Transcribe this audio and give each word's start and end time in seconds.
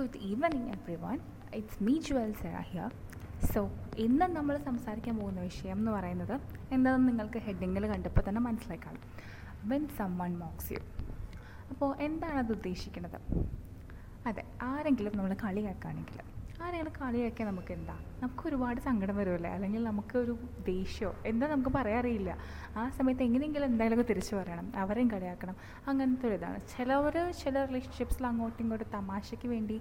Everyone 0.96 1.18
it's 1.54 1.84
me 1.84 1.94
Jewel 1.98 2.32
Sera 2.32 2.60
here 2.60 2.90
so 3.54 3.60
ഇന്ന് 3.98 4.26
നമ്മൾ 4.36 4.56
സംസാരിക്കാൻ 4.56 5.18
പോകുന്ന 5.18 5.40
വിഷയം 5.40 5.78
എന്ന് 5.78 5.90
പറയുന്നത് 5.90 6.34
എന്താണെന്ന് 6.72 7.08
നിങ്ങൾക്ക് 7.08 7.38
ഹെഡിങ്ങിൽ 7.38 7.86
കണ്ടപ്പോൾ 7.86 8.24
തന്നെ 8.28 8.40
മനസ്സിലായി 8.40 8.80
കാണും 8.86 9.02
when 9.64 9.88
sum 9.98 10.18
one 10.18 10.38
mocks 10.38 10.72
you 10.72 10.80
അപ്പോൾ 11.70 11.96
എന്താണത് 11.96 12.52
ഉദ്ദേശിക്കുന്നത്? 12.52 13.18
അതെ 14.26 14.44
ആരെങ്കിലും 14.62 15.16
നമ്മൾ 15.16 15.34
കളിയാക്കുകയാണെങ്കിൽ 15.34 16.18
ആരെങ്കിലും 16.66 16.92
കളിയാക്കിയാൽ 17.00 17.48
നമുക്ക് 17.48 17.72
എന്താ 17.72 17.94
നമുക്ക് 18.22 18.42
ഒരുപാട് 18.48 18.80
സങ്കടം 18.80 19.16
വരുമല്ലേ 19.16 19.50
അല്ലെങ്കിൽ 19.50 19.84
നമുക്ക് 19.84 20.18
ഒരു 20.18 20.38
ദേഷ്യമോ 20.66 21.12
എന്താ 21.26 21.46
നമുക്ക് 21.46 21.70
പറയാറിയില്ല 21.76 22.30
ആ 22.76 22.82
സമയത്ത് 22.88 23.22
എങ്ങനെയെങ്കിലും 23.22 23.66
എന്തായാലും 23.66 24.02
തിരിച്ചു 24.10 24.36
പറയണം. 24.36 24.72
അവരെയും 24.76 25.08
കളിയാക്കണം. 25.10 25.56
അങ്ങനത്തെ 25.86 26.26
ഒരു 26.26 26.34
ഇതാണ്. 26.34 26.60
ചിലവർ 26.72 27.32
ചില 27.42 27.64
റിലേഷൻഷിപ്സിൽ 27.64 28.26
അങ്ങോട്ടും 28.26 28.62
ഇങ്ങോട്ടും 28.64 28.88
തമാശയ്ക്ക് 28.92 29.48
വേണ്ടി 29.48 29.76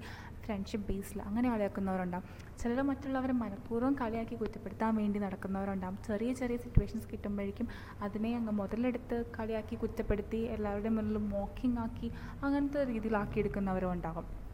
ഫ്രണ്ട്ഷിപ്പ് 0.46 0.88
ബേസിൽ 0.88 1.22
അങ്ങനെ 1.22 1.50
കളിയാക്കുന്നവരുണ്ടാവും. 1.50 2.28
ചിലർ 2.62 2.82
മറ്റുള്ളവരെ 2.82 3.34
മനഃപൂർവം 3.34 3.94
കളിയാക്കി 4.02 4.36
കുറ്റപ്പെടുത്താൻ 4.36 4.96
വേണ്ടി 4.96 5.20
നടക്കുന്നവരുണ്ടാവും. 5.20 5.98
ചെറിയ 6.08 6.34
ചെറിയ 6.34 6.58
സിറ്റുവേഷൻസ് 6.58 7.08
കിട്ടുമ്പോഴേക്കും 7.08 7.68
അതിനെ 8.02 8.36
അങ്ങ് 8.36 8.52
മുതലെടുത്ത് 8.52 9.26
കളിയാക്കി 9.40 9.76
കുറ്റപ്പെടുത്തി 9.76 10.38
എല്ലാവരുടെയും 10.38 10.96
മുന്നിൽ 10.96 11.18
മോക്കിംഗ് 11.18 11.80
ആക്കി 11.80 12.10
അങ്ങനത്തെ 12.44 12.84
രീതിയിലാക്കി 12.84 13.40
എടുക്കുന്നവരും 13.40 13.92
ഉണ്ടാകും 13.92 14.49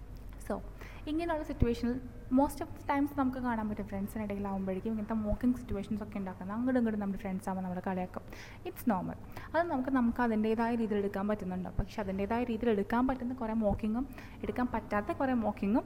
സോ 0.48 0.55
ഇങ്ങനെയുള്ള 1.12 1.44
സിറ്റുവേഷനിൽ 1.49 1.95
മോസ്റ്റ് 2.38 2.62
ഓഫ് 2.66 2.72
ദി 2.77 2.84
ടൈംസ് 2.91 3.13
നമുക്ക് 3.20 3.40
കാണാൻ 3.48 3.66
പറ്റും 3.70 3.88
ഫ്രണ്ട്സിനിടയിലാവുമ്പോഴേക്കും 3.91 4.91
ഇങ്ങനത്തെ 4.91 5.18
മോക്കിംഗ് 5.26 5.58
സിറ്റുവേഷൻസ് 5.62 6.04
ഒക്കെ 6.05 6.18
ഉണ്ടാക്കുന്നത്. 6.21 6.55
അങ്ങോട്ടും 6.58 6.80
ഇങ്ങോട്ടും 6.80 7.02
നമ്മുടെ 7.04 7.21
ഫ്രണ്ട്സ് 7.23 7.48
ആകുമ്പോൾ 7.49 7.66
നമ്മൾ 7.68 7.81
കളിയാക്കും. 7.90 8.23
ഇറ്റ്സ് 8.68 8.88
നോർമൽ 8.91 9.18
അത് 9.54 9.63
നമുക്ക് 9.73 9.91
നമുക്ക് 9.99 10.21
അതിന്റേതായ 10.27 10.71
രീതിയിൽ 10.81 10.99
എടുക്കാൻ 11.04 11.27
പറ്റുന്നുണ്ടോ. 11.31 11.71
പക്ഷെ 11.80 11.99
അതിന്റേതായ 12.05 12.44
രീതിയിൽ 12.52 12.71
എടുക്കാൻ 12.76 13.04
പറ്റുന്ന 13.09 13.35
കുറേ 13.44 13.55
മോക്കിങ്ങും 13.65 14.07
എടുക്കാൻ 14.46 14.68
പറ്റാത്ത 14.76 15.12
കുറേ 15.21 15.35
മോക്കിങ്ങും 15.46 15.85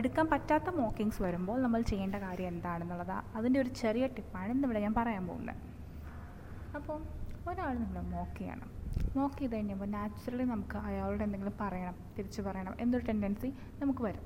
എടുക്കാൻ 0.00 0.26
പറ്റാത്ത 0.32 0.68
മോക്കിങ്സ് 0.80 1.20
വരുമ്പോൾ 1.26 1.56
നമ്മൾ 1.62 1.80
ചെയ്യേണ്ട 1.90 2.16
കാര്യം 2.26 2.48
എന്താണെന്നുള്ളത്. 2.54 3.16
അതിന്റെ 3.38 3.58
ഒരു 3.62 3.70
ചെറിയ 3.82 4.06
ടിപ്പാണ് 4.16 4.50
ഇന്നിവിടെ 4.56 4.80
ഞാൻ 4.86 4.94
പറയാൻ 5.00 5.24
പോകുന്നത്. 5.30 5.62
അപ്പോൾ 6.78 6.98
ഒരാൾ 7.50 7.74
നമ്മളെ 7.78 8.00
മോക്ക് 8.00 8.38
ചെയ്യണം. 8.38 8.68
മോക്ക് 9.16 9.38
ചെയ്ത് 9.38 9.54
കഴിഞ്ഞപ്പോൾ 9.54 9.86
നാച്ചുറലി 9.86 10.44
നമുക്ക് 10.44 10.76
അയാളോട് 10.76 11.22
എന്തെങ്കിലും 11.22 11.54
പറയണം 11.60 11.96
തിരിച്ചു 12.18 12.42
പറയണം. 12.42 12.74
എന്നൊരു 12.80 13.04
ടെൻഡൻസി 13.04 13.48
നമുക്ക് 13.82 14.02
വരും. 14.02 14.24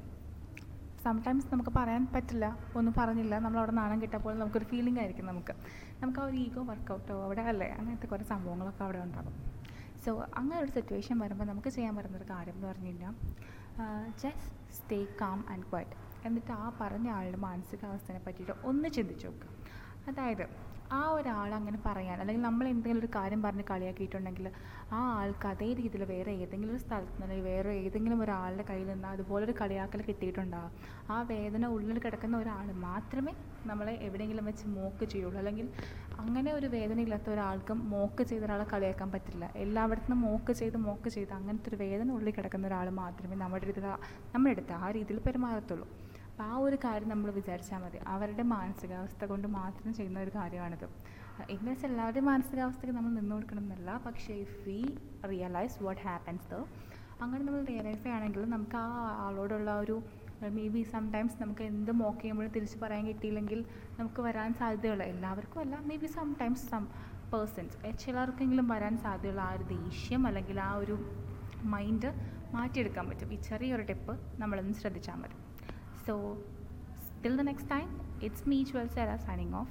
സംടൈംസ് 1.05 1.49
നമുക്ക് 1.53 1.71
പറയാൻ 1.71 2.07
പറ്റില്ല 2.15 2.59
ഒന്നും 2.77 2.95
പറഞ്ഞില്ല. 2.99 3.39
നമ്മളവിടെ 3.39 3.73
നാണം 3.73 4.03
കിട്ടപ്പോൾ 4.03 4.39
നമുക്കൊരു 4.39 4.65
ഫീലിംഗ് 4.65 4.99
ആയിരിക്കും 4.99 5.27
നമുക്ക്. 5.27 5.55
നമുക്ക് 6.03 6.21
ആ 6.21 6.25
ഒരു 6.25 6.37
ഈഗോ 6.37 6.63
വർക്കൗട്ടോ 6.65 7.25
അവിടെ 7.25 7.43
അല്ലേ? 7.53 7.69
അങ്ങനത്തെ 7.79 8.07
കുറേ 8.07 8.25
സംഭവങ്ങളൊക്കെ 8.25 8.85
അവിടെ 8.85 8.99
ഉണ്ടാകും 8.99 9.35
സോ 10.05 10.11
അങ്ങനെ 10.37 10.61
ഒരു 10.61 10.71
സിറ്റുവേഷൻ 10.71 11.19
വരുമ്പോൾ 11.19 11.45
നമുക്ക് 11.45 11.69
ചെയ്യാൻ 11.69 11.97
പറ്റുന്നൊരു 11.97 12.27
കാര്യം 12.31 12.55
എന്ന് 12.55 12.67
പറഞ്ഞു 12.67 12.87
കഴിഞ്ഞാൽ 12.87 13.15
just 14.23 14.75
stay 14.77 15.05
calm 15.21 15.45
and 15.51 15.65
quiet 15.65 15.97
എന്നിട്ട് 16.27 16.53
ആ 16.53 16.73
പറഞ്ഞ 16.81 17.09
ആളുടെ 17.11 17.37
മാനസികാവസ്ഥയെ 17.37 18.21
പറ്റിയിട്ട് 18.27 18.53
ഒന്ന് 18.65 18.89
ചിന്തിച്ച് 18.89 19.27
നോക്കുക. 19.27 19.51
അതായത് 20.09 20.45
ആ 20.91 21.01
ഒരാൾ 21.15 21.51
അങ്ങനെ 21.57 21.79
പറയാൻ 21.87 22.17
അല്ലെങ്കിൽ 22.21 22.45
നമ്മൾ 22.47 22.67
എന്തെങ്കിലും 22.71 23.01
ഒരു 23.03 23.09
കാര്യം 23.17 23.41
പറഞ്ഞ് 23.43 23.65
കളിയാക്കിയിട്ടുണ്ടെങ്കിൽ 23.71 24.47
ആ 24.93 25.01
ആൾക്ക് 25.17 25.47
അതേ 25.51 25.69
രീതിയിൽ 25.81 26.05
വേറെ 26.13 26.33
ഏതെങ്കിലും 26.43 26.73
ഒരു 26.75 26.83
സ്ഥലത്ത് 26.85 27.13
നിന്ന് 27.13 27.25
അല്ലെങ്കിൽ 27.27 27.47
വേറെ 27.51 27.73
ഏതെങ്കിലും 27.83 28.21
ഒരാളുടെ 28.25 28.65
കയ്യിൽ 28.71 28.89
നിന്ന് 28.93 29.09
അതുപോലൊരു 29.09 29.55
കളിയാക്കൽ 29.61 30.03
കിട്ടിയിട്ടുണ്ടാകും 30.09 30.73
ആ 31.15 31.19
വേദന 31.33 31.67
ഉള്ളിൽ 31.77 31.99
കിടക്കുന്ന 32.07 32.37
ഒരാൾ 32.43 32.69
മാത്രമേ 32.87 33.35
നമ്മളെ 33.71 33.95
എവിടെയെങ്കിലും 34.07 34.45
വെച്ച് 34.51 34.67
മോക്ക് 34.77 35.05
ചെയ്യുള്ളൂ. 35.13 35.39
അല്ലെങ്കിൽ 35.43 35.67
അങ്ങനെ 36.19 36.51
ഒരു 36.59 36.69
വേദന 36.77 36.99
ഇല്ലാത്ത 37.07 37.29
ഒരാൾക്കും 37.35 37.79
മോക്ക് 37.93 38.23
ചെയ്ത 38.31 38.43
ഒരാളെ 38.49 38.67
കളിയാക്കാൻ 38.73 39.09
പറ്റില്ല. 39.15 39.45
എല്ലായിടത്തും 39.65 40.21
മോക്ക് 40.27 40.53
ചെയ്ത് 40.61 40.79
മോക്ക് 40.87 41.09
ചെയ്ത് 41.17 41.33
അങ്ങനത്തെ 41.39 41.71
ഒരു 41.73 41.79
വേദന 41.85 42.09
ഉള്ളിൽ 42.19 42.35
കിടക്കുന്ന 42.39 42.67
ഒരാൾ 42.71 42.89
മാത്രമേ 43.03 43.37
നമ്മുടെ 43.45 43.67
അടുത്ത് 43.69 43.85
നമ്മുടെ 44.35 44.55
അടുത്ത് 44.57 44.75
ആ 44.83 44.89
രീതിയിൽ 44.99 45.21
പെരുമാറത്തുള്ളൂ. 45.29 45.89
അപ്പോൾ 46.39 46.51
ആ 46.55 46.59
ഒരു 46.65 46.77
കാര്യം 46.83 47.09
നമ്മൾ 47.13 47.29
വിചാരിച്ചാൽ 47.37 47.79
മതി. 47.85 47.99
അവരുടെ 48.13 48.43
മാനസികാവസ്ഥ 48.53 49.25
കൊണ്ട് 49.31 49.47
മാത്രം 49.57 49.91
ചെയ്യുന്ന 49.97 50.19
ഒരു 50.25 50.33
കാര്യമാണിത്. 50.37 50.85
വെച്ചാൽ 51.71 51.89
എല്ലാവരുടെയും 51.89 52.27
മാനസികാവസ്ഥയ്ക്ക് 52.31 52.95
നമ്മൾ 52.97 53.13
നിന്ന് 53.17 53.33
കൊടുക്കണമെന്നല്ല. 53.37 53.89
പക്ഷേ 54.05 54.35
if 54.45 54.59
we 54.67 54.77
realise 55.33 55.77
what 55.87 56.03
happens 56.05 56.47
the 56.53 56.61
അങ്ങനെ 57.23 57.41
നമ്മൾ 57.47 57.65
റിയലൈസ് 57.73 57.99
ചെയ്യുകയാണെങ്കിൽ 58.03 58.45
നമുക്ക് 58.55 58.79
ആ 58.83 58.87
ആളോടുള്ള 59.25 59.73
ഒരു 59.85 59.97
മേ 60.59 60.67
ബി 60.75 60.83
സംടൈംസ് 60.95 61.37
നമുക്ക് 61.43 61.67
എന്ത് 61.73 61.93
മോക്ക് 62.03 62.21
ചെയ്യുമ്പോഴും 62.21 62.53
തിരിച്ച് 62.59 62.79
പറയാൻ 62.85 63.05
കിട്ടിയില്ലെങ്കിൽ 63.11 63.61
നമുക്ക് 63.99 64.21
വരാൻ 64.29 64.55
സാധ്യതയുള്ള 64.61 65.05
എല്ലാവർക്കും 65.15 65.61
അല്ല 65.65 65.83
may 65.91 65.99
be 66.05 66.11
sometimes 66.19 66.65
some 66.73 66.87
persons 67.35 67.95
ചിലർക്കെങ്കിലും 68.05 68.69
വരാൻ 68.75 68.97
സാധ്യതയുള്ള 69.07 69.45
ആ 69.49 69.51
ഒരു 69.59 69.67
ദേഷ്യം 69.75 70.23
അല്ലെങ്കിൽ 70.31 70.61
ആ 70.69 70.71
ഒരു 70.85 70.99
മൈൻഡ് 71.75 72.13
മാറ്റിയെടുക്കാൻ 72.57 73.07
പറ്റും. 73.11 73.35
ഈ 73.35 73.41
ചെറിയൊരു 73.51 73.87
ടിപ്പ് 73.93 74.15
നമ്മളൊന്ന് 74.43 74.77
ശ്രദ്ധിച്ചാൽ 74.83 75.19
മതി. 75.25 75.39
So, 76.09 76.39
till 77.23 77.37
the 77.37 77.43
next 77.43 77.69
time, 77.69 78.01
it's 78.23 78.47
me, 78.47 78.65
Jewel 78.65 78.89
Sarah, 78.95 79.21
signing 79.27 79.53
off. 79.53 79.69